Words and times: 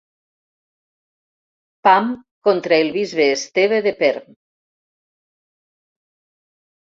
Pam, 1.87 2.07
contra 2.47 2.79
el 2.85 2.89
bisbe 2.97 3.29
Esteve 3.35 3.81
de 3.89 3.93
Perm. 4.01 4.33